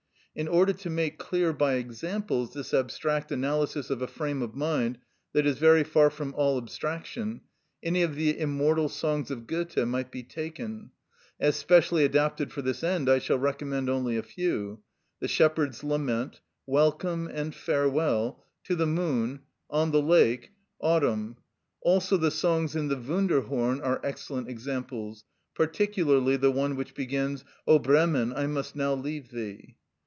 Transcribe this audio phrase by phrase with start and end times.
[0.33, 4.97] In order to make clear by examples this abstract analysis of a frame of mind
[5.33, 7.41] that is very far from all abstraction,
[7.83, 10.91] any of the immortal songs of Goethe may be taken.
[11.37, 14.81] As specially adapted for this end I shall recommend only a few:
[15.19, 21.35] "The Shepherd's Lament," "Welcome and Farewell," "To the Moon," "On the Lake," "Autumn;"
[21.81, 25.25] also the songs in the "Wunderhorn" are excellent examples;
[25.55, 29.75] particularly the one which begins, "O Bremen, I must now leave thee."